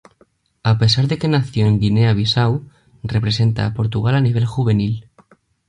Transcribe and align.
A 0.71 0.73
pesar 0.79 1.05
de 1.07 1.19
que 1.19 1.27
nació 1.35 1.67
en 1.67 1.79
Guinea-Bisáu, 1.79 2.53
representa 3.03 3.67
a 3.67 3.73
Portugal 3.75 4.15
a 4.15 4.21
nivel 4.27 4.47
juvenil. 4.47 5.05